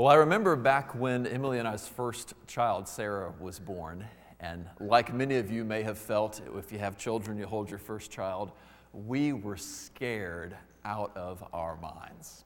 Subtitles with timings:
[0.00, 4.06] Well, I remember back when Emily and I's first child, Sarah, was born.
[4.40, 7.78] And like many of you may have felt, if you have children, you hold your
[7.78, 8.52] first child,
[8.94, 12.44] we were scared out of our minds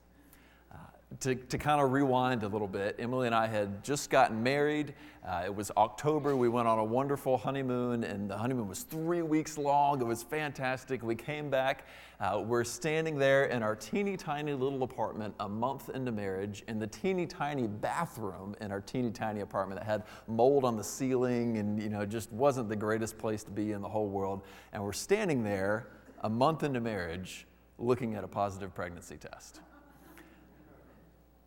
[1.21, 4.95] to, to kind of rewind a little bit, Emily and I had just gotten married.
[5.27, 6.37] Uh, it was October.
[6.37, 10.01] We went on a wonderful honeymoon, and the honeymoon was three weeks long.
[10.01, 11.03] It was fantastic.
[11.03, 11.87] We came back.
[12.21, 16.79] Uh, we're standing there in our teeny tiny little apartment a month into marriage in
[16.79, 21.59] the teeny tiny bathroom in our teeny tiny apartment that had mold on the ceiling
[21.59, 24.43] and, you know, just wasn't the greatest place to be in the whole world.
[24.73, 25.89] And we're standing there
[26.23, 27.47] a month into marriage
[27.79, 29.61] looking at a positive pregnancy test.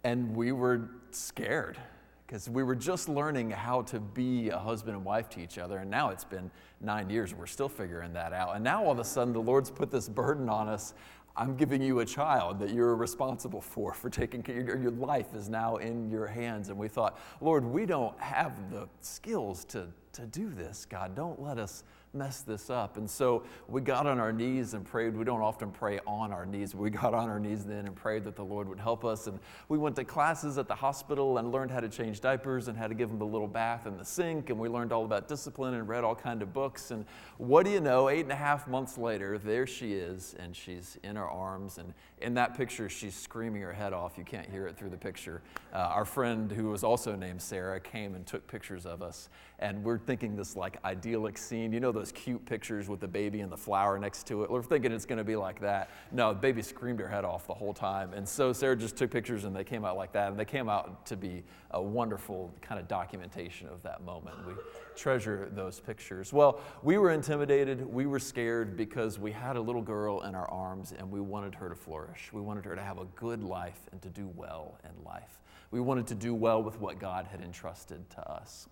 [0.07, 1.77] And we were scared
[2.25, 5.79] because we were just learning how to be a husband and wife to each other.
[5.79, 8.55] And now it's been nine years, we're still figuring that out.
[8.55, 10.93] And now all of a sudden, the Lord's put this burden on us.
[11.35, 14.55] I'm giving you a child that you're responsible for, for taking care.
[14.61, 16.69] Your, your life is now in your hands.
[16.69, 20.85] And we thought, Lord, we don't have the skills to, to do this.
[20.85, 21.83] God, don't let us
[22.17, 22.97] mess this up.
[22.97, 25.15] And so we got on our knees and prayed.
[25.15, 28.23] We don't often pray on our knees, we got on our knees then and prayed
[28.25, 29.27] that the Lord would help us.
[29.27, 32.77] And we went to classes at the hospital and learned how to change diapers and
[32.77, 34.49] how to give them a little bath in the sink.
[34.49, 36.91] And we learned all about discipline and read all kind of books.
[36.91, 37.05] And
[37.37, 38.09] what do you know?
[38.09, 41.77] Eight and a half months later, there she is, and she's in our arms.
[41.77, 44.17] And in that picture, she's screaming her head off.
[44.17, 45.41] You can't hear it through the picture.
[45.73, 49.29] Uh, our friend, who was also named Sarah, came and took pictures of us.
[49.59, 51.71] And we're thinking this like idyllic scene.
[51.71, 54.49] You know those cute pictures with the baby and the flower next to it?
[54.49, 55.89] We're thinking it's going to be like that.
[56.11, 58.13] No, the baby screamed her head off the whole time.
[58.13, 60.29] And so Sarah just took pictures and they came out like that.
[60.29, 64.35] And they came out to be a wonderful kind of documentation of that moment.
[64.45, 64.53] We
[64.95, 66.33] treasure those pictures.
[66.33, 67.85] Well, we were intimidated.
[67.85, 71.55] We were scared because we had a little girl in our arms and we wanted
[71.55, 72.31] her to flourish.
[72.33, 75.39] We wanted her to have a good life and to do well in life.
[75.71, 78.69] We wanted to do well with what God had entrusted to us.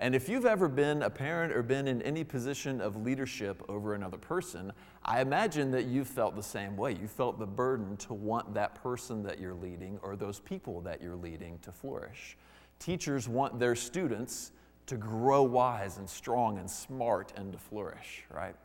[0.00, 3.94] And if you've ever been a parent or been in any position of leadership over
[3.94, 4.72] another person,
[5.04, 6.92] I imagine that you felt the same way.
[6.92, 11.02] You felt the burden to want that person that you're leading or those people that
[11.02, 12.38] you're leading to flourish.
[12.78, 14.52] Teachers want their students
[14.86, 18.56] to grow wise and strong and smart and to flourish, right?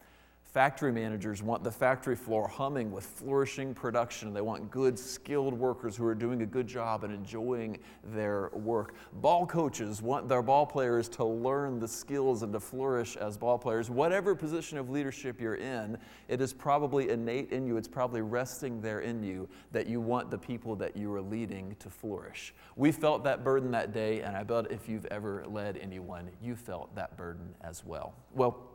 [0.56, 4.34] Factory managers want the factory floor humming with flourishing production.
[4.34, 7.78] They want good, skilled workers who are doing a good job and enjoying
[8.14, 8.96] their work.
[9.16, 13.58] Ball coaches want their ball players to learn the skills and to flourish as ball
[13.58, 13.90] players.
[13.90, 15.98] Whatever position of leadership you're in,
[16.30, 20.32] it is probably innate in you, it's probably resting there in you that you want
[20.32, 22.54] the people that you are leading to flourish.
[22.78, 26.56] We felt that burden that day, and I bet if you've ever led anyone, you
[26.56, 28.14] felt that burden as well.
[28.34, 28.75] Well,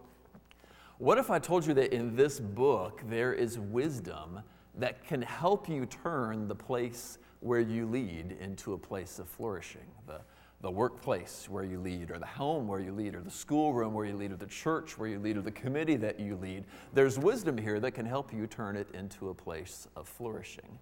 [1.01, 4.43] what if I told you that in this book there is wisdom
[4.77, 9.87] that can help you turn the place where you lead into a place of flourishing?
[10.07, 10.21] The,
[10.61, 14.05] the workplace where you lead, or the home where you lead, or the schoolroom where
[14.05, 16.65] you lead, or the church where you lead, or the committee that you lead.
[16.93, 20.79] There's wisdom here that can help you turn it into a place of flourishing.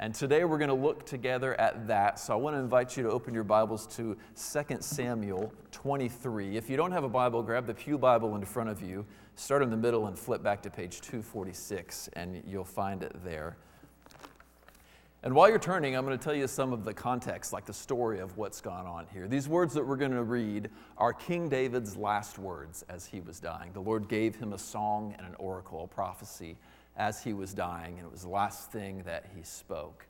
[0.00, 2.18] And today we're going to look together at that.
[2.18, 6.56] So I want to invite you to open your Bibles to 2 Samuel 23.
[6.56, 9.62] If you don't have a Bible, grab the Pew Bible in front of you, start
[9.62, 13.58] in the middle, and flip back to page 246, and you'll find it there.
[15.22, 17.74] And while you're turning, I'm going to tell you some of the context, like the
[17.74, 19.28] story of what's gone on here.
[19.28, 23.38] These words that we're going to read are King David's last words as he was
[23.38, 23.74] dying.
[23.74, 26.56] The Lord gave him a song and an oracle, a prophecy
[26.96, 30.06] as he was dying, and it was the last thing that he spoke.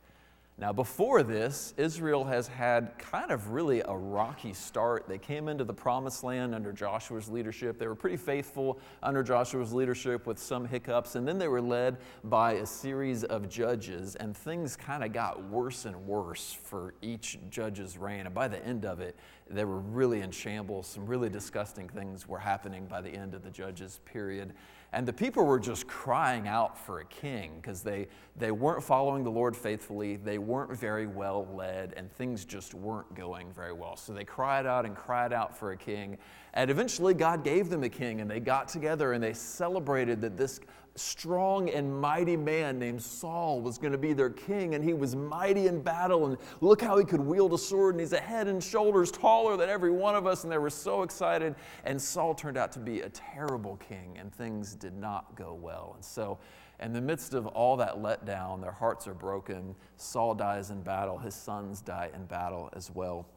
[0.57, 5.07] Now, before this, Israel has had kind of really a rocky start.
[5.07, 7.79] They came into the promised land under Joshua's leadership.
[7.79, 11.97] They were pretty faithful under Joshua's leadership with some hiccups, and then they were led
[12.25, 17.39] by a series of judges, and things kind of got worse and worse for each
[17.49, 18.27] judge's reign.
[18.27, 19.15] And by the end of it,
[19.49, 20.85] they were really in shambles.
[20.85, 24.53] Some really disgusting things were happening by the end of the judges' period.
[24.93, 29.23] And the people were just crying out for a king because they, they weren't following
[29.23, 30.17] the Lord faithfully.
[30.17, 33.95] They weren't very well led, and things just weren't going very well.
[33.95, 36.17] So they cried out and cried out for a king.
[36.53, 40.35] And eventually, God gave them a king, and they got together and they celebrated that
[40.35, 40.59] this
[40.95, 45.15] strong and mighty man named Saul was going to be their king, and he was
[45.15, 46.25] mighty in battle.
[46.25, 49.57] And look how he could wield a sword, and he's a head and shoulders taller
[49.57, 50.43] than every one of us.
[50.43, 51.55] And they were so excited.
[51.85, 55.93] And Saul turned out to be a terrible king, and things did not go well.
[55.95, 56.39] And so,
[56.79, 59.75] in the midst of all that letdown, their hearts are broken.
[59.97, 63.27] Saul dies in battle, his sons die in battle as well.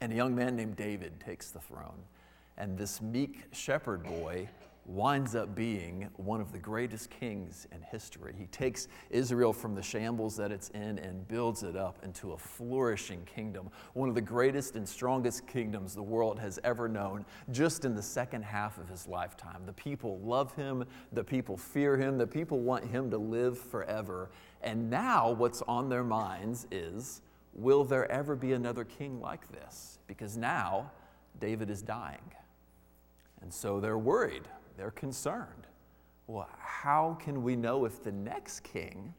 [0.00, 2.04] And a young man named David takes the throne.
[2.56, 4.48] And this meek shepherd boy
[4.86, 8.34] winds up being one of the greatest kings in history.
[8.36, 12.38] He takes Israel from the shambles that it's in and builds it up into a
[12.38, 17.84] flourishing kingdom, one of the greatest and strongest kingdoms the world has ever known, just
[17.84, 19.62] in the second half of his lifetime.
[19.64, 24.30] The people love him, the people fear him, the people want him to live forever.
[24.62, 27.22] And now, what's on their minds is
[27.52, 29.98] will there ever be another king like this?
[30.06, 30.90] Because now
[31.38, 32.18] David is dying.
[33.42, 34.48] And so they're worried
[34.80, 35.66] they're concerned.
[36.26, 39.12] Well, how can we know if the next king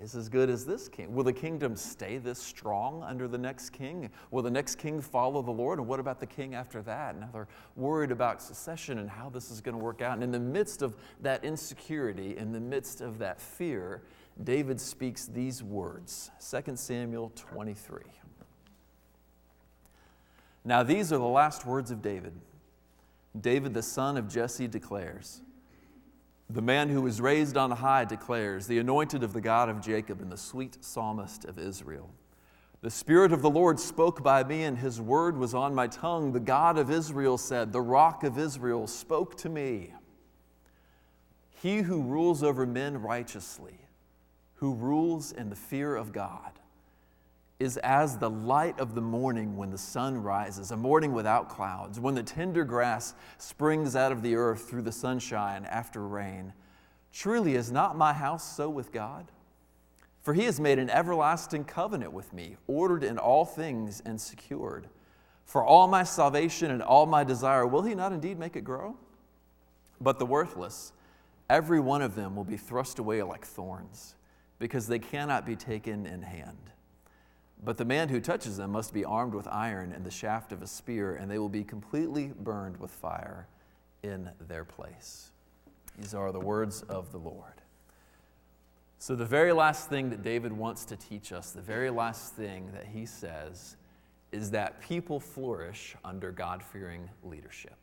[0.00, 1.14] is as good as this king?
[1.14, 4.10] Will the kingdom stay this strong under the next king?
[4.32, 5.78] Will the next king follow the Lord?
[5.78, 7.16] And what about the king after that?
[7.16, 7.46] Now they're
[7.76, 10.14] worried about succession and how this is going to work out.
[10.14, 14.02] And in the midst of that insecurity, in the midst of that fear,
[14.42, 18.02] David speaks these words 2 Samuel 23.
[20.64, 22.32] Now, these are the last words of David.
[23.38, 25.42] David, the son of Jesse, declares
[26.50, 30.20] The man who was raised on high declares, The anointed of the God of Jacob
[30.20, 32.10] and the sweet psalmist of Israel.
[32.82, 36.32] The Spirit of the Lord spoke by me, and his word was on my tongue.
[36.32, 39.94] The God of Israel said, The rock of Israel spoke to me.
[41.62, 43.78] He who rules over men righteously,
[44.54, 46.58] who rules in the fear of God,
[47.62, 52.00] is as the light of the morning when the sun rises, a morning without clouds,
[52.00, 56.52] when the tender grass springs out of the earth through the sunshine after rain.
[57.12, 59.30] Truly, is not my house so with God?
[60.22, 64.88] For he has made an everlasting covenant with me, ordered in all things and secured.
[65.44, 68.96] For all my salvation and all my desire, will he not indeed make it grow?
[70.00, 70.92] But the worthless,
[71.48, 74.16] every one of them will be thrust away like thorns,
[74.58, 76.71] because they cannot be taken in hand.
[77.64, 80.62] But the man who touches them must be armed with iron and the shaft of
[80.62, 83.46] a spear, and they will be completely burned with fire
[84.02, 85.30] in their place.
[85.96, 87.62] These are the words of the Lord.
[88.98, 92.70] So, the very last thing that David wants to teach us, the very last thing
[92.72, 93.76] that he says,
[94.32, 97.76] is that people flourish under God fearing leadership.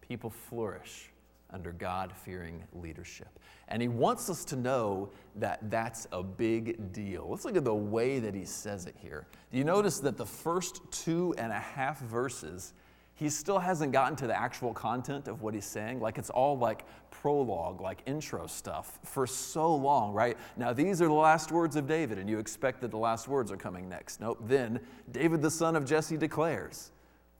[0.00, 1.10] People flourish
[1.54, 3.38] under God fearing leadership.
[3.68, 7.28] And he wants us to know that that's a big deal.
[7.30, 9.26] Let's look at the way that he says it here.
[9.52, 12.74] Do you notice that the first two and a half verses,
[13.14, 16.00] he still hasn't gotten to the actual content of what he's saying?
[16.00, 20.36] Like it's all like prologue, like intro stuff for so long, right?
[20.56, 23.50] Now, these are the last words of David, and you expect that the last words
[23.52, 24.20] are coming next.
[24.20, 24.40] Nope.
[24.42, 24.80] Then
[25.12, 26.90] David, the son of Jesse, declares.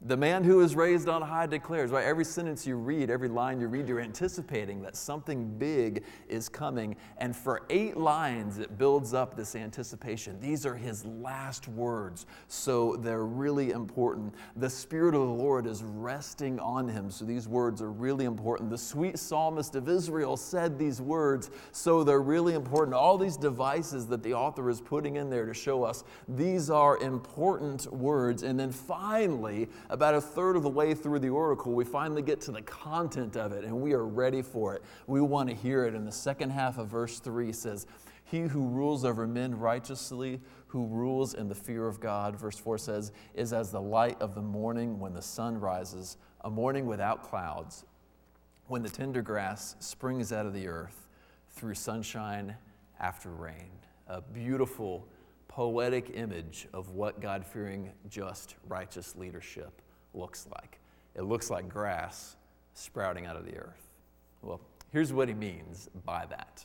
[0.06, 2.04] The man who is raised on high declares, right?
[2.04, 6.96] Every sentence you read, every line you read, you're anticipating that something big is coming.
[7.16, 10.38] And for eight lines, it builds up this anticipation.
[10.40, 14.34] These are his last words, so they're really important.
[14.56, 18.68] The Spirit of the Lord is resting on him, so these words are really important.
[18.68, 22.94] The sweet psalmist of Israel said these words, so they're really important.
[22.94, 26.98] All these devices that the author is putting in there to show us, these are
[26.98, 28.42] important words.
[28.42, 32.40] And then finally, about a third of the way through the oracle, we finally get
[32.40, 34.82] to the content of it and we are ready for it.
[35.06, 35.94] We want to hear it.
[35.94, 37.86] And the second half of verse 3 says,
[38.24, 42.76] He who rules over men righteously, who rules in the fear of God, verse 4
[42.76, 47.22] says, is as the light of the morning when the sun rises, a morning without
[47.22, 47.84] clouds,
[48.66, 51.06] when the tender grass springs out of the earth
[51.50, 52.56] through sunshine
[52.98, 53.70] after rain.
[54.08, 55.06] A beautiful,
[55.46, 59.82] poetic image of what God fearing, just, righteous leadership
[60.14, 60.80] looks like.
[61.14, 62.36] It looks like grass
[62.74, 63.88] sprouting out of the earth.
[64.42, 64.60] Well,
[64.92, 66.64] here's what he means by that.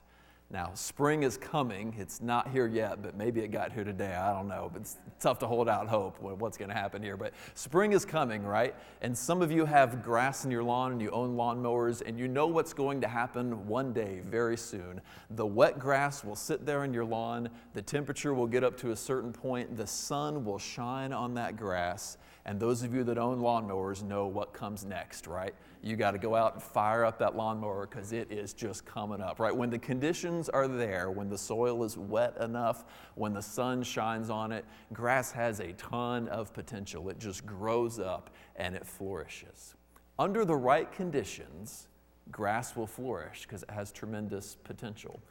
[0.51, 1.93] Now, spring is coming.
[1.99, 4.15] It's not here yet, but maybe it got here today.
[4.15, 4.67] I don't know.
[4.73, 7.15] But it's tough to hold out hope what's going to happen here.
[7.15, 8.73] But spring is coming, right?
[9.03, 12.27] And some of you have grass in your lawn and you own lawnmowers, and you
[12.27, 15.01] know what's going to happen one day very soon.
[15.29, 18.89] The wet grass will sit there in your lawn, the temperature will get up to
[18.89, 23.17] a certain point, the sun will shine on that grass, and those of you that
[23.17, 25.53] own lawnmowers know what comes next, right?
[25.83, 29.21] You got to go out and fire up that lawnmower because it is just coming
[29.21, 29.55] up, right?
[29.55, 34.29] When the conditions are there, when the soil is wet enough, when the sun shines
[34.29, 37.09] on it, grass has a ton of potential.
[37.09, 39.75] It just grows up and it flourishes.
[40.17, 41.87] Under the right conditions,
[42.31, 45.21] grass will flourish because it has tremendous potential.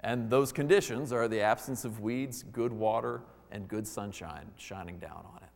[0.00, 5.24] And those conditions are the absence of weeds, good water, and good sunshine shining down
[5.34, 5.47] on it.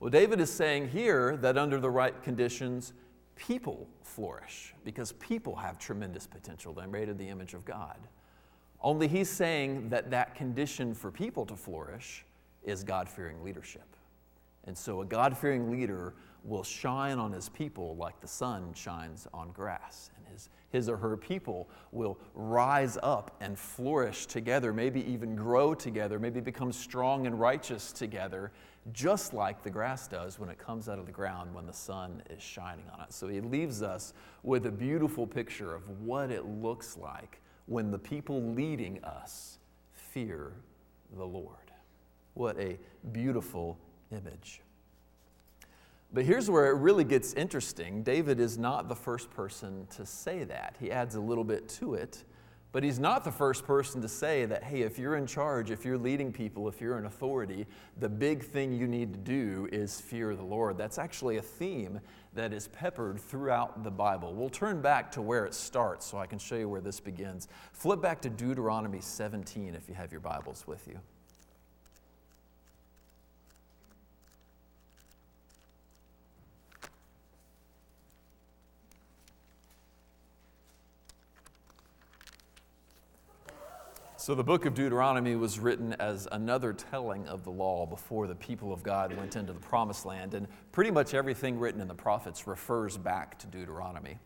[0.00, 2.92] Well, David is saying here that under the right conditions,
[3.34, 6.72] people flourish because people have tremendous potential.
[6.72, 7.98] They're made in the image of God.
[8.80, 12.24] Only he's saying that that condition for people to flourish
[12.62, 13.96] is God fearing leadership.
[14.64, 16.14] And so a God fearing leader
[16.44, 20.10] will shine on his people like the sun shines on grass.
[20.70, 26.40] His or her people will rise up and flourish together, maybe even grow together, maybe
[26.40, 28.52] become strong and righteous together,
[28.92, 32.22] just like the grass does when it comes out of the ground when the sun
[32.30, 33.12] is shining on it.
[33.12, 37.98] So he leaves us with a beautiful picture of what it looks like when the
[37.98, 39.58] people leading us
[39.92, 40.52] fear
[41.16, 41.56] the Lord.
[42.34, 42.78] What a
[43.12, 43.78] beautiful
[44.12, 44.62] image.
[46.12, 48.02] But here's where it really gets interesting.
[48.02, 50.76] David is not the first person to say that.
[50.80, 52.24] He adds a little bit to it,
[52.72, 55.84] but he's not the first person to say that, hey, if you're in charge, if
[55.84, 57.66] you're leading people, if you're an authority,
[57.98, 60.78] the big thing you need to do is fear the Lord.
[60.78, 62.00] That's actually a theme
[62.34, 64.32] that is peppered throughout the Bible.
[64.34, 67.48] We'll turn back to where it starts so I can show you where this begins.
[67.72, 70.98] Flip back to Deuteronomy 17 if you have your Bibles with you.
[84.20, 88.34] So, the book of Deuteronomy was written as another telling of the law before the
[88.34, 90.34] people of God went into the promised land.
[90.34, 94.18] And pretty much everything written in the prophets refers back to Deuteronomy.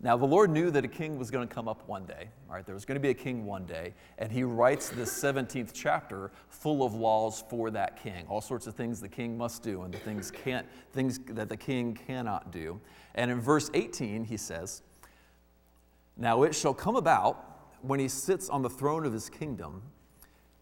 [0.00, 2.64] Now, the Lord knew that a king was going to come up one day, right?
[2.64, 6.30] There was going to be a king one day, and he writes this 17th chapter
[6.48, 8.24] full of laws for that king.
[8.26, 11.58] All sorts of things the king must do and the things, can't, things that the
[11.58, 12.80] king cannot do.
[13.16, 14.80] And in verse 18, he says,
[16.16, 17.55] Now it shall come about
[17.88, 19.82] when he sits on the throne of his kingdom,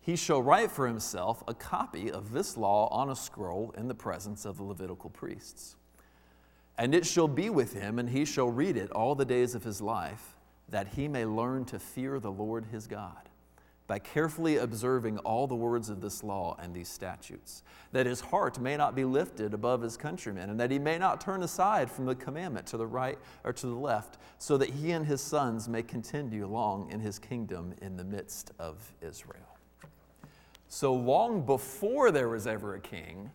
[0.01, 3.95] he shall write for himself a copy of this law on a scroll in the
[3.95, 5.77] presence of the Levitical priests.
[6.77, 9.65] And it shall be with him, and he shall read it all the days of
[9.65, 10.37] his life,
[10.69, 13.31] that he may learn to fear the Lord his God
[13.87, 17.63] by carefully observing all the words of this law and these statutes,
[17.93, 21.21] that his heart may not be lifted above his countrymen, and that he may not
[21.21, 24.93] turn aside from the commandment to the right or to the left, so that he
[24.93, 29.59] and his sons may continue long in his kingdom in the midst of Israel.
[30.69, 33.31] So long before there was ever a king,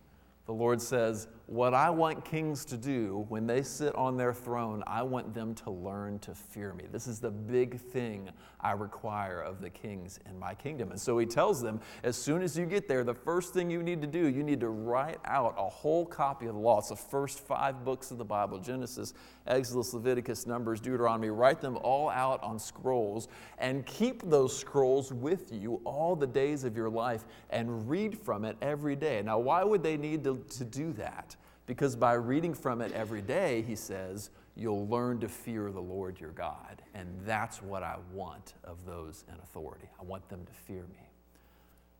[0.46, 4.84] the Lord says, What I want kings to do when they sit on their throne,
[4.86, 6.84] I want them to learn to fear me.
[6.92, 8.30] This is the big thing
[8.60, 10.92] I require of the kings in my kingdom.
[10.92, 13.82] And so he tells them, as soon as you get there, the first thing you
[13.82, 16.78] need to do, you need to write out a whole copy of the law.
[16.78, 19.12] It's the first five books of the Bible Genesis,
[19.48, 21.30] Exodus, Leviticus, Numbers, Deuteronomy.
[21.30, 23.26] Write them all out on scrolls
[23.58, 28.44] and keep those scrolls with you all the days of your life and read from
[28.44, 29.20] it every day.
[29.20, 31.34] Now, why would they need to to do that
[31.70, 36.18] because by reading from it every day, he says, you'll learn to fear the Lord
[36.20, 36.82] your God.
[36.94, 39.88] And that's what I want of those in authority.
[40.00, 41.08] I want them to fear me.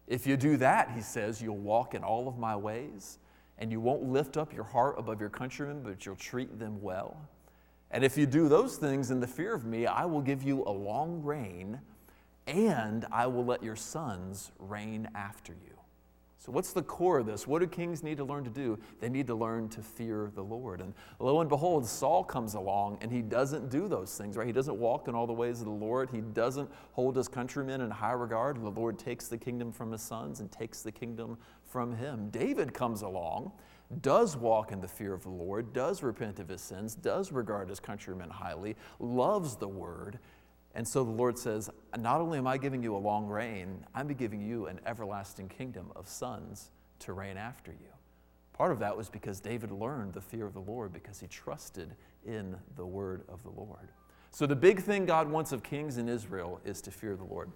[0.08, 3.18] If you do that, he says, you'll walk in all of my ways,
[3.58, 7.16] and you won't lift up your heart above your countrymen, but you'll treat them well.
[7.92, 10.64] And if you do those things in the fear of me, I will give you
[10.64, 11.78] a long reign,
[12.48, 15.69] and I will let your sons reign after you.
[16.40, 17.46] So, what's the core of this?
[17.46, 18.78] What do kings need to learn to do?
[18.98, 20.80] They need to learn to fear the Lord.
[20.80, 24.46] And lo and behold, Saul comes along and he doesn't do those things, right?
[24.46, 26.08] He doesn't walk in all the ways of the Lord.
[26.10, 28.56] He doesn't hold his countrymen in high regard.
[28.56, 32.30] The Lord takes the kingdom from his sons and takes the kingdom from him.
[32.30, 33.52] David comes along,
[34.00, 37.68] does walk in the fear of the Lord, does repent of his sins, does regard
[37.68, 40.18] his countrymen highly, loves the word,
[40.74, 44.08] and so the Lord says, Not only am I giving you a long reign, I'm
[44.08, 47.88] giving you an everlasting kingdom of sons to reign after you.
[48.52, 51.96] Part of that was because David learned the fear of the Lord because he trusted
[52.26, 53.88] in the word of the Lord.
[54.30, 57.50] So the big thing God wants of kings in Israel is to fear the Lord.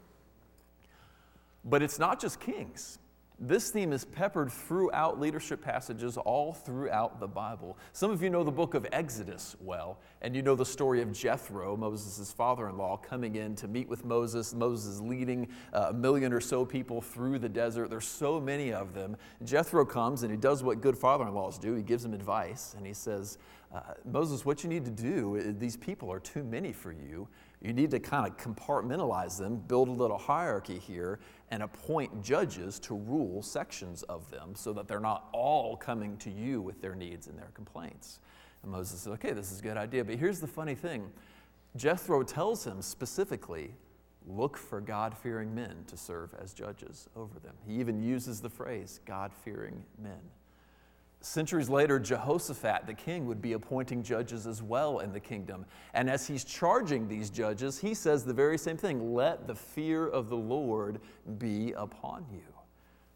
[1.65, 2.99] But it's not just kings.
[3.41, 7.77] This theme is peppered throughout leadership passages all throughout the Bible.
[7.93, 11.13] Some of you know the book of Exodus well, and you know the story of
[11.13, 14.55] Jethro, Moses' father in law, coming in to meet with Moses.
[14.55, 17.91] Moses leading uh, a million or so people through the desert.
[17.91, 19.17] There's so many of them.
[19.45, 22.75] Jethro comes and he does what good father in laws do he gives them advice,
[22.79, 23.39] and he says,
[23.75, 27.27] uh, Moses, what you need to do, these people are too many for you.
[27.65, 31.19] You need to kind of compartmentalize them, build a little hierarchy here,
[31.51, 36.31] and appoint judges to rule sections of them so that they're not all coming to
[36.31, 38.21] you with their needs and their complaints.
[38.63, 40.05] And Moses says, okay, this is a good idea.
[40.05, 41.11] But here's the funny thing
[41.75, 43.71] Jethro tells him specifically,
[44.27, 47.55] look for God fearing men to serve as judges over them.
[47.67, 50.21] He even uses the phrase God fearing men.
[51.25, 55.65] Centuries later, Jehoshaphat, the king, would be appointing judges as well in the kingdom.
[55.95, 60.07] And as he's charging these judges, he says the very same thing let the fear
[60.07, 61.01] of the Lord
[61.39, 62.43] be upon you.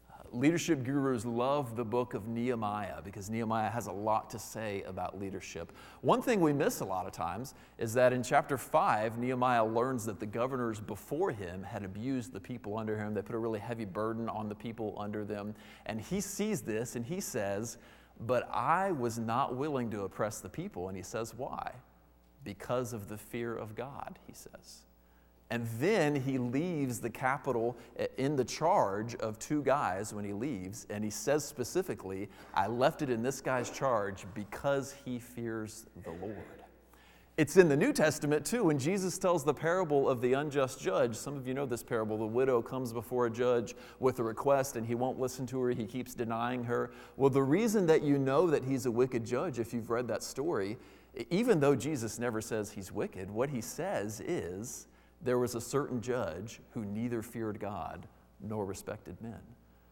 [0.09, 4.81] Uh, Leadership gurus love the book of Nehemiah because Nehemiah has a lot to say
[4.87, 5.71] about leadership.
[6.01, 10.03] One thing we miss a lot of times is that in chapter 5, Nehemiah learns
[10.05, 13.13] that the governors before him had abused the people under him.
[13.13, 15.53] They put a really heavy burden on the people under them.
[15.85, 17.77] And he sees this and he says,
[18.19, 20.87] But I was not willing to oppress the people.
[20.87, 21.71] And he says, Why?
[22.43, 24.85] Because of the fear of God, he says.
[25.51, 30.33] And then he leaves the capital eh, in the charge of two guys when he
[30.33, 30.85] leaves.
[30.89, 36.11] And he says specifically, I left it in this guy's charge because he fears the
[36.11, 36.58] Lord.
[37.39, 41.15] It's in the New Testament too, when Jesus tells the parable of the unjust judge.
[41.15, 42.17] Some of you know this parable.
[42.17, 45.69] The widow comes before a judge with a request and he won't listen to her,
[45.69, 46.91] he keeps denying her.
[47.15, 50.21] Well, the reason that you know that he's a wicked judge, if you've read that
[50.21, 50.75] story,
[51.29, 54.87] even though Jesus never says he's wicked, what he says is,
[55.21, 58.05] there was a certain judge who neither feared God
[58.41, 59.39] nor respected men.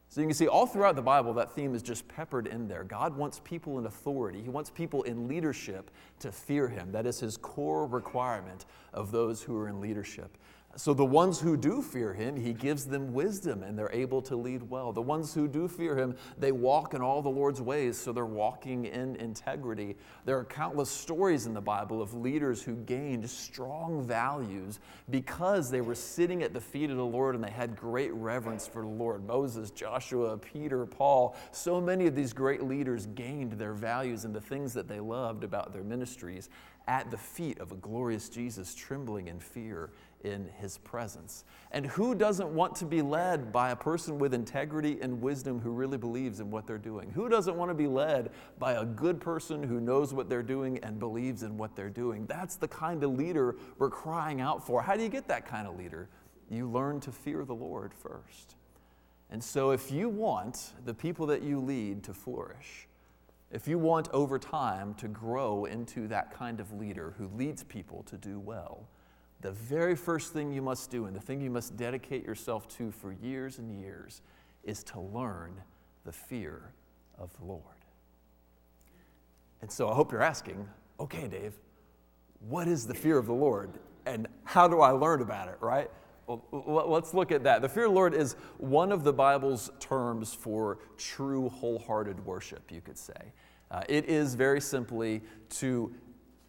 [0.10, 2.84] So you can see all throughout the Bible that theme is just peppered in there.
[2.84, 6.92] God wants people in authority, He wants people in leadership to fear Him.
[6.92, 10.38] That is His core requirement of those who are in leadership.
[10.76, 14.36] So, the ones who do fear him, he gives them wisdom and they're able to
[14.36, 14.94] lead well.
[14.94, 18.26] The ones who do fear him, they walk in all the Lord's ways, so they're
[18.26, 19.96] walking in integrity.
[20.26, 25.82] There are countless stories in the Bible of leaders who gained strong values because they
[25.82, 28.88] were sitting at the feet of the Lord and they had great reverence for the
[28.88, 29.26] Lord.
[29.26, 34.42] Moses, Joshua, Peter, Paul, so many of these great leaders gained their values and the
[34.42, 36.50] things that they loved about their ministries
[36.88, 39.90] at the feet of a glorious Jesus, trembling in fear
[40.24, 41.44] in his presence.
[41.72, 45.72] And who doesn't want to be led by a person with integrity and wisdom who
[45.72, 47.12] really believes in what they're doing?
[47.12, 50.80] Who doesn't want to be led by a good person who knows what they're doing
[50.80, 52.26] and believes in what they're doing?
[52.26, 54.82] That's the kind of leader we're crying out for.
[54.82, 56.10] How do you get that kind of leader?
[56.50, 58.56] You learn to fear the Lord first.
[59.30, 62.88] And so, if you want the people that you lead to flourish,
[63.52, 68.04] if you want over time to grow into that kind of leader who leads people
[68.04, 68.88] to do well,
[69.41, 72.91] the very first thing you must do, and the thing you must dedicate yourself to
[72.91, 74.22] for years and years,
[74.63, 75.62] is to learn
[76.06, 76.74] the fear
[77.17, 77.62] of the Lord.
[79.62, 80.68] And so I hope you're asking,
[81.00, 81.53] okay, Dave,
[82.48, 83.72] what is the fear of the Lord?
[84.05, 85.90] And how do I learn about it, right?
[86.27, 86.44] Well,
[86.88, 87.62] let's look at that.
[87.62, 92.72] The fear of the Lord is one of the Bible's terms for true wholehearted worship,
[92.72, 93.33] you could say.
[93.72, 95.94] Uh, it is very simply to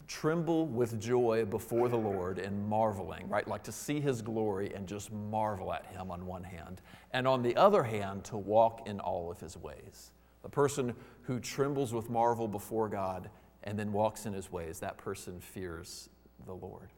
[0.08, 3.46] tremble with joy before the Lord and marveling, right?
[3.46, 6.80] Like to see his glory and just marvel at him on one hand.
[7.12, 10.12] And on the other hand, to walk in all of his ways.
[10.42, 13.28] The person who trembles with marvel before God
[13.64, 16.08] and then walks in his ways, that person fears
[16.46, 16.88] the Lord.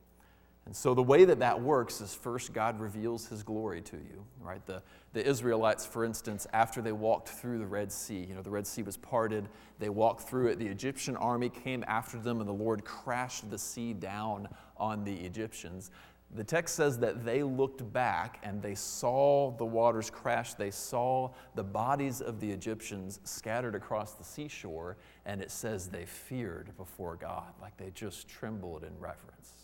[0.70, 4.24] And so the way that that works is first God reveals his glory to you,
[4.40, 4.64] right?
[4.66, 8.52] The, the Israelites, for instance, after they walked through the Red Sea, you know, the
[8.52, 9.48] Red Sea was parted,
[9.80, 13.58] they walked through it, the Egyptian army came after them, and the Lord crashed the
[13.58, 15.90] sea down on the Egyptians.
[16.36, 20.54] The text says that they looked back and they saw the waters crash.
[20.54, 26.04] They saw the bodies of the Egyptians scattered across the seashore, and it says they
[26.04, 29.60] feared before God, like they just trembled in reverence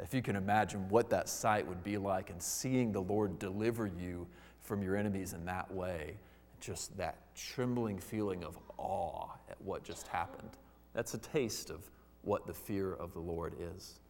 [0.00, 3.86] if you can imagine what that sight would be like and seeing the Lord deliver
[3.86, 4.26] you
[4.62, 6.14] from your enemies in that way,
[6.60, 10.50] just that trembling feeling of awe at what just happened.
[10.94, 11.80] That's a taste of
[12.22, 14.00] what the fear of the Lord is.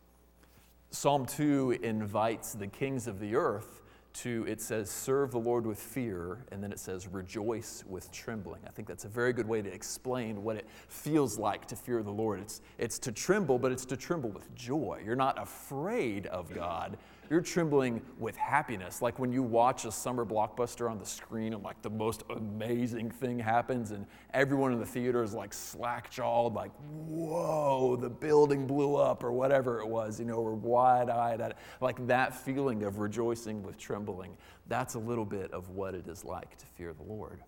[0.90, 3.82] Psalm 2 invites the kings of the earth
[4.14, 8.60] to, it says, serve the Lord with fear, and then it says, rejoice with trembling.
[8.66, 12.02] I think that's a very good way to explain what it feels like to fear
[12.02, 12.40] the Lord.
[12.40, 15.02] It's, it's to tremble, but it's to tremble with joy.
[15.04, 16.96] You're not afraid of God,
[17.30, 19.02] you're trembling with happiness.
[19.02, 23.10] Like when you watch a summer blockbuster on the screen and like the most amazing
[23.10, 26.72] thing happens and everyone in the theater is like slack jawed, like,
[27.06, 31.54] whoa, the building blew up or whatever it was, you know, or wide eyed.
[31.80, 34.36] Like that feeling of rejoicing with trembling.
[34.66, 37.40] That's a little bit of what it is like to fear the Lord.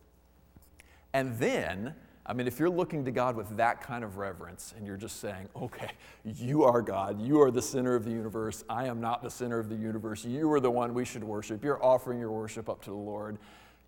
[1.13, 1.95] And then,
[2.31, 5.19] I mean, if you're looking to God with that kind of reverence and you're just
[5.19, 5.91] saying, okay,
[6.23, 9.59] you are God, you are the center of the universe, I am not the center
[9.59, 12.83] of the universe, you are the one we should worship, you're offering your worship up
[12.83, 13.39] to the Lord,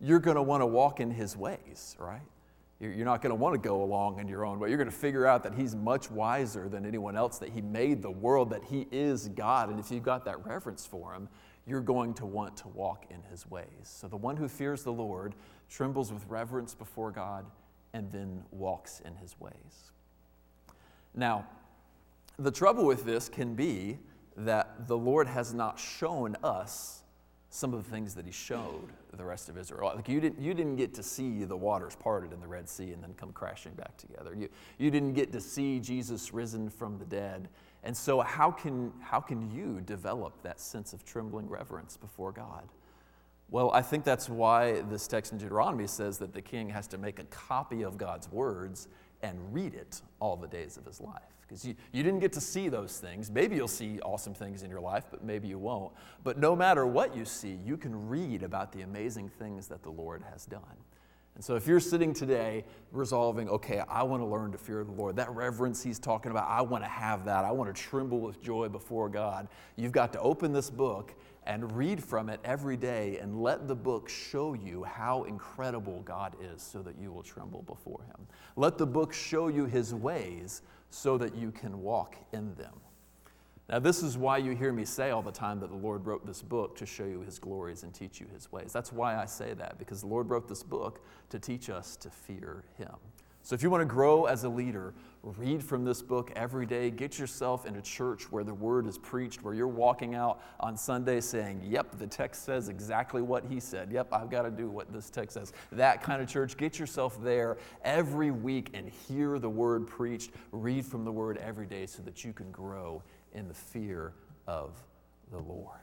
[0.00, 2.22] you're going to want to walk in his ways, right?
[2.80, 4.70] You're not going to want to go along in your own way.
[4.70, 8.02] You're going to figure out that he's much wiser than anyone else, that he made
[8.02, 9.70] the world, that he is God.
[9.70, 11.28] And if you've got that reverence for him,
[11.64, 13.68] you're going to want to walk in his ways.
[13.84, 15.36] So the one who fears the Lord
[15.70, 17.46] trembles with reverence before God
[17.94, 19.90] and then walks in his ways.
[21.14, 21.46] Now,
[22.38, 23.98] the trouble with this can be
[24.36, 27.02] that the Lord has not shown us
[27.50, 29.92] some of the things that he showed the rest of Israel.
[29.94, 32.92] Like you didn't, you didn't get to see the waters parted in the Red Sea
[32.92, 34.34] and then come crashing back together.
[34.34, 37.48] You, you didn't get to see Jesus risen from the dead.
[37.84, 42.66] And so, how can, how can you develop that sense of trembling reverence before God?
[43.52, 46.96] Well, I think that's why this text in Deuteronomy says that the king has to
[46.96, 48.88] make a copy of God's words
[49.20, 52.40] and read it all the days of his life because you, you didn't get to
[52.40, 53.30] see those things.
[53.30, 55.92] Maybe you'll see awesome things in your life, but maybe you won't.
[56.24, 59.90] But no matter what you see, you can read about the amazing things that the
[59.90, 60.62] Lord has done.
[61.34, 64.92] And so if you're sitting today resolving, okay, I want to learn to fear the
[64.92, 67.44] Lord, that reverence he's talking about, I want to have that.
[67.44, 69.48] I want to tremble with joy before God.
[69.76, 71.14] You've got to open this book
[71.46, 76.34] and read from it every day and let the book show you how incredible God
[76.40, 78.26] is so that you will tremble before him.
[78.56, 82.74] Let the book show you his ways so that you can walk in them.
[83.68, 86.26] Now, this is why you hear me say all the time that the Lord wrote
[86.26, 88.72] this book to show you his glories and teach you his ways.
[88.72, 91.00] That's why I say that, because the Lord wrote this book
[91.30, 92.94] to teach us to fear him.
[93.42, 96.90] So, if you want to grow as a leader, read from this book every day.
[96.90, 100.76] Get yourself in a church where the word is preached, where you're walking out on
[100.76, 103.90] Sunday saying, Yep, the text says exactly what he said.
[103.92, 105.52] Yep, I've got to do what this text says.
[105.70, 106.56] That kind of church.
[106.56, 110.32] Get yourself there every week and hear the word preached.
[110.50, 114.12] Read from the word every day so that you can grow in the fear
[114.46, 114.82] of
[115.30, 115.78] the Lord.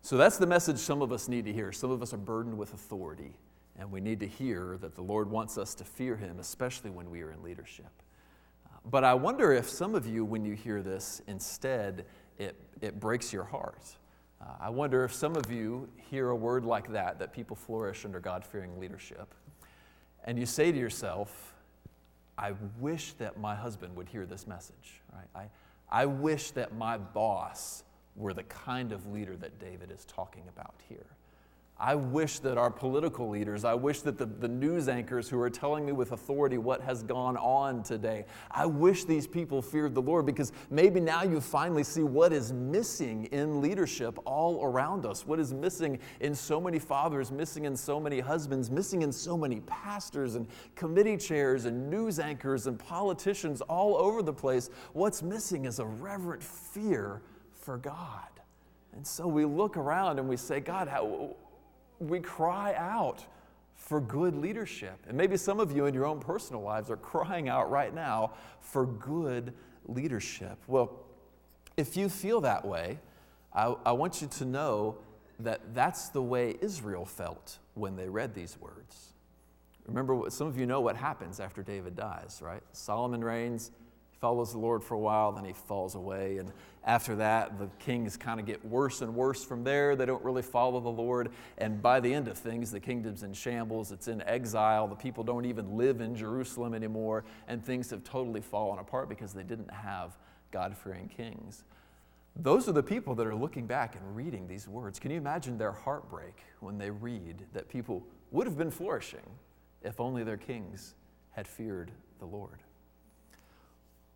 [0.00, 1.72] So, that's the message some of us need to hear.
[1.72, 3.36] Some of us are burdened with authority.
[3.78, 7.10] And we need to hear that the Lord wants us to fear Him, especially when
[7.10, 7.90] we are in leadership.
[8.66, 12.04] Uh, but I wonder if some of you, when you hear this, instead
[12.38, 13.84] it, it breaks your heart.
[14.40, 18.04] Uh, I wonder if some of you hear a word like that, that people flourish
[18.04, 19.34] under God fearing leadership,
[20.24, 21.54] and you say to yourself,
[22.36, 25.50] I wish that my husband would hear this message, right?
[25.90, 27.84] I, I wish that my boss
[28.16, 31.06] were the kind of leader that David is talking about here.
[31.78, 35.50] I wish that our political leaders, I wish that the, the news anchors who are
[35.50, 40.00] telling me with authority what has gone on today, I wish these people feared the
[40.00, 45.26] Lord because maybe now you finally see what is missing in leadership all around us,
[45.26, 49.36] what is missing in so many fathers, missing in so many husbands, missing in so
[49.36, 54.70] many pastors and committee chairs and news anchors and politicians all over the place.
[54.92, 57.20] What's missing is a reverent fear
[57.52, 58.28] for God.
[58.92, 61.34] And so we look around and we say, God, how,
[62.08, 63.24] we cry out
[63.74, 64.98] for good leadership.
[65.08, 68.32] And maybe some of you in your own personal lives are crying out right now
[68.60, 69.52] for good
[69.86, 70.58] leadership.
[70.66, 71.04] Well,
[71.76, 72.98] if you feel that way,
[73.52, 74.96] I, I, want you to know
[75.40, 79.12] that that's the way Israel felt when they read these words.
[79.86, 82.62] Remember, some of you know what happens after David dies, right?
[82.72, 83.70] Solomon reigns,
[84.24, 86.38] follows the Lord for a while, then he falls away.
[86.38, 86.50] And
[86.86, 89.96] after that, the kings kind of get worse and worse from there.
[89.96, 91.28] They don't really follow the Lord.
[91.58, 94.88] And by the end of things, the kingdom's in shambles, it's in exile.
[94.88, 97.22] The people don't even live in Jerusalem anymore.
[97.48, 100.16] And things have totally fallen apart because they didn't have
[100.50, 101.64] God fearing kings.
[102.34, 104.98] Those are the people that are looking back and reading these words.
[104.98, 109.28] Can you imagine their heartbreak when they read that people would have been flourishing
[109.82, 110.94] if only their kings
[111.32, 112.63] had feared the Lord?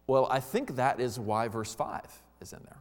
[0.09, 2.01] Well, I think that is why verse 5
[2.40, 2.81] is in there.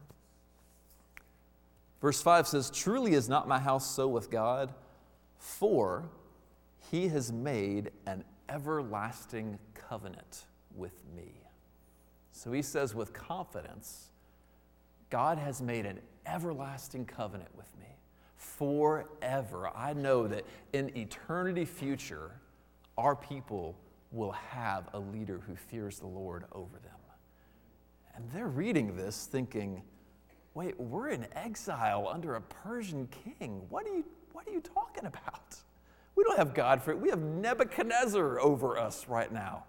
[2.00, 4.72] Verse 5 says, Truly is not my house so with God,
[5.36, 6.08] for
[6.90, 11.42] he has made an everlasting covenant with me.
[12.32, 14.06] So he says with confidence,
[15.10, 17.88] God has made an everlasting covenant with me
[18.36, 19.70] forever.
[19.76, 22.30] I know that in eternity future,
[22.96, 23.76] our people
[24.12, 26.92] will have a leader who fears the Lord over them.
[28.18, 29.80] And they're reading this thinking,
[30.54, 33.62] wait, we're in exile under a Persian king.
[33.68, 35.56] What are you, what are you talking about?
[36.16, 39.66] We don't have God We have Nebuchadnezzar over us right now.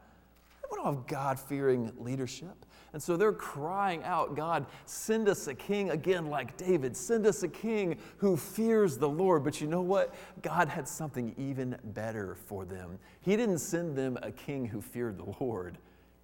[0.72, 2.66] We don't have God fearing leadership.
[2.94, 6.98] And so they're crying out, God, send us a king again like David.
[6.98, 9.44] Send us a king who fears the Lord.
[9.44, 10.16] But you know what?
[10.42, 12.98] God had something even better for them.
[13.22, 15.78] He didn't send them a king who feared the Lord,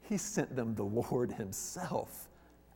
[0.07, 2.27] he sent them the Lord Himself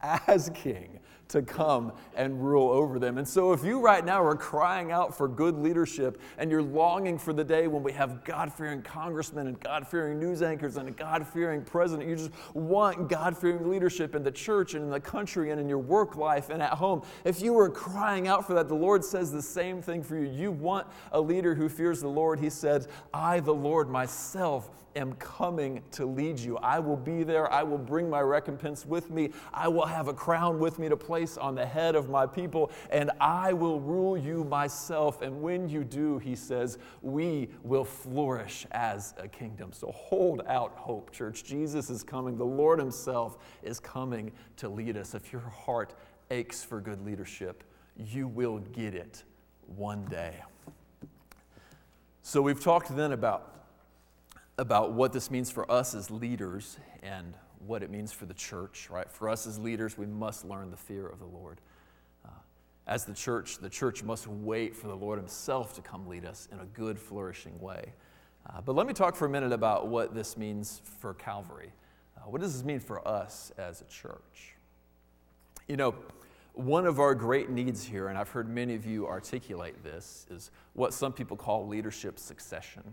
[0.02, 3.20] as king to come and rule over them.
[3.20, 7.20] And so, if you right now are crying out for good leadership and you're longing
[7.20, 10.89] for the day when we have God fearing congressmen and God fearing news anchors and
[10.89, 14.89] a God fearing president, you just want God fearing leadership in the church and in
[14.89, 17.04] the country and in your work life and at home.
[17.26, 20.28] If you are crying out for that, the Lord says the same thing for you.
[20.32, 22.39] You want a leader who fears the Lord.
[22.39, 26.58] He says, I, the Lord, myself, am coming to lead you.
[26.58, 27.52] I will be there.
[27.52, 29.32] I will bring my recompense with me.
[29.54, 32.72] I will have a crown with me to place on the head of my people,
[32.92, 35.22] and I will rule you myself.
[35.22, 39.72] And when you do, he says, we will flourish as a kingdom.
[39.74, 41.44] So hold out hope, church.
[41.44, 42.38] Jesus is coming.
[42.38, 45.16] The Lord Himself is coming to lead us.
[45.16, 45.94] If your heart
[46.32, 47.64] aches for good leadership,
[47.98, 49.24] you will get it
[49.66, 50.36] one day.
[52.22, 53.59] So we've talked then about,
[54.60, 57.34] about what this means for us as leaders and
[57.65, 59.10] what it means for the church, right?
[59.10, 61.62] For us as leaders, we must learn the fear of the Lord.
[62.26, 62.32] Uh,
[62.86, 66.50] as the church, the church must wait for the Lord Himself to come lead us
[66.52, 67.93] in a good, flourishing way.
[68.50, 71.72] Uh, but let me talk for a minute about what this means for Calvary.
[72.17, 74.56] Uh, what does this mean for us as a church?
[75.69, 75.95] You know,
[76.54, 80.52] one of our great needs here, and I've heard many of you articulate this, is
[80.74, 82.84] what some people call leadership succession.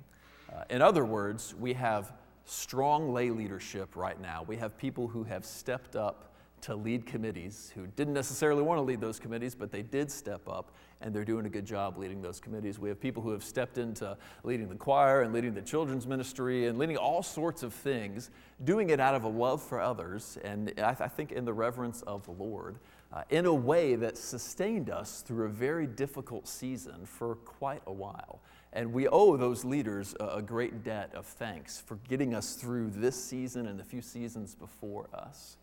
[0.52, 2.12] Uh, in other words, we have
[2.44, 4.44] strong lay leadership right now.
[4.46, 6.32] We have people who have stepped up
[6.62, 10.48] to lead committees who didn't necessarily want to lead those committees, but they did step
[10.48, 12.78] up and they're doing a good job leading those committees.
[12.78, 16.66] We have people who have stepped into leading the choir and leading the children's ministry
[16.66, 18.30] and leading all sorts of things,
[18.64, 21.52] doing it out of a love for others and I, th- I think in the
[21.52, 22.78] reverence of the Lord
[23.12, 27.92] uh, in a way that sustained us through a very difficult season for quite a
[27.92, 28.40] while.
[28.77, 33.17] And we owe those leaders a, great debt of thanks for getting us through this
[33.17, 35.57] season and the few seasons before us.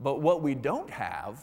[0.00, 1.40] But what we don't have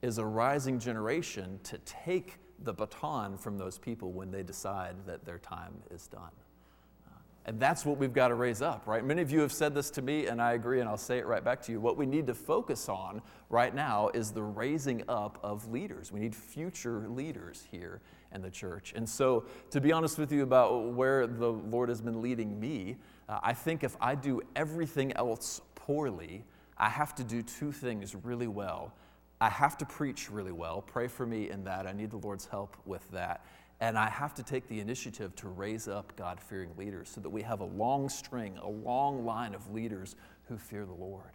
[0.00, 5.24] is a rising generation to take the baton from those people when they decide that
[5.24, 6.30] their time is done.
[7.08, 9.04] Uh, and that's what we've got to raise up, right?
[9.04, 11.26] Many of you have said this to me, and I agree, and I'll say it
[11.26, 11.80] right back to you.
[11.80, 16.12] What we need to focus on right now is the raising up of leaders.
[16.12, 18.00] We need future leaders here
[18.34, 18.92] in the church.
[18.96, 22.96] And so, to be honest with you about where the Lord has been leading me,
[23.28, 26.44] uh, I think if I do everything else poorly,
[26.76, 28.92] I have to do two things really well.
[29.40, 30.82] I have to preach really well.
[30.82, 31.86] Pray for me in that.
[31.86, 33.44] I need the Lord's help with that.
[33.80, 37.28] And I have to take the initiative to raise up God fearing leaders so that
[37.28, 40.16] we have a long string, a long line of leaders
[40.48, 41.32] who fear the Lord.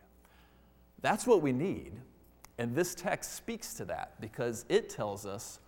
[1.01, 1.93] That's what we need.
[2.57, 5.59] And this text speaks to that because it tells us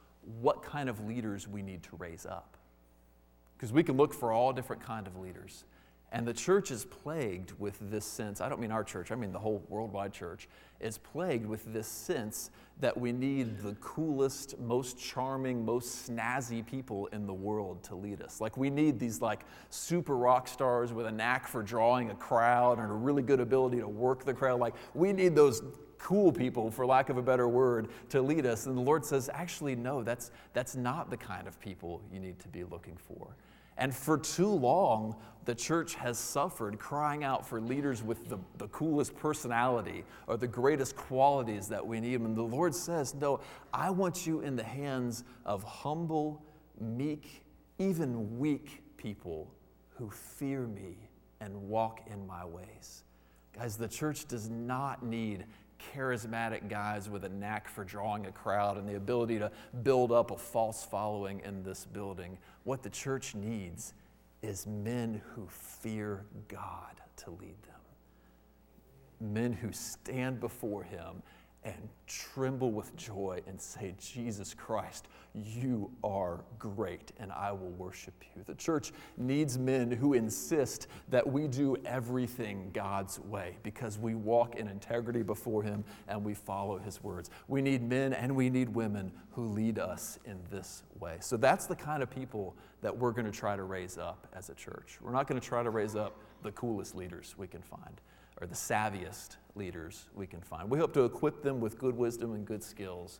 [0.41, 2.57] what kind of leaders we need to raise up.
[3.57, 5.65] Because we can look for all different kind of leaders.
[6.13, 8.41] And the church is plagued with this sense.
[8.41, 10.49] I don't mean our church, I mean the whole worldwide church
[10.81, 12.49] is plagued with this sense
[12.81, 18.21] that we need the coolest, most charming, most snazzy people in the world to lead
[18.21, 18.41] us.
[18.41, 22.79] Like we need these like super rock stars with a knack for drawing a crowd
[22.79, 24.59] and a really good ability to work the crowd.
[24.59, 25.61] Like we need those
[26.01, 28.65] cool people, for lack of a better word, to lead us.
[28.65, 32.39] And the Lord says, actually, no, that's, that's not the kind of people you need
[32.39, 33.35] to be looking for.
[33.77, 38.67] And for too long, the church has suffered crying out for leaders with the, the
[38.67, 42.19] coolest personality or the greatest qualities that we need.
[42.21, 43.39] And the Lord says, No,
[43.73, 46.43] I want you in the hands of humble,
[46.79, 47.43] meek,
[47.79, 49.51] even weak people
[49.89, 50.97] who fear me
[51.39, 53.03] and walk in my ways.
[53.53, 55.45] Guys, the church does not need
[55.93, 59.51] charismatic guys with a knack for drawing a crowd and the ability to
[59.83, 62.37] build up a false following in this building.
[62.63, 63.93] What the church needs
[64.41, 71.21] is men who fear God to lead them, men who stand before Him
[71.63, 78.15] and tremble with joy and say, Jesus Christ, you are great, and I will worship
[78.35, 78.43] you.
[78.45, 84.55] The church needs men who insist that we do everything God's way because we walk
[84.55, 87.29] in integrity before Him and we follow His words.
[87.47, 91.17] We need men and we need women who lead us in this way.
[91.19, 94.49] So that's the kind of people that we're going to try to raise up as
[94.49, 94.97] a church.
[94.99, 98.01] We're not going to try to raise up the coolest leaders we can find
[98.41, 100.69] or the savviest leaders we can find.
[100.69, 103.19] We hope to equip them with good wisdom and good skills,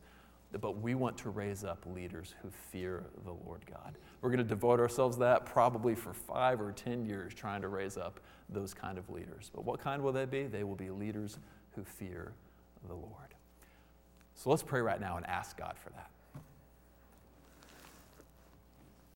[0.59, 3.97] but we want to raise up leaders who fear the Lord God.
[4.21, 7.67] We're going to devote ourselves to that probably for five or 10 years trying to
[7.67, 9.49] raise up those kind of leaders.
[9.53, 10.43] But what kind will they be?
[10.43, 11.37] They will be leaders
[11.75, 12.33] who fear
[12.87, 13.35] the Lord.
[14.35, 16.09] So let's pray right now and ask God for that.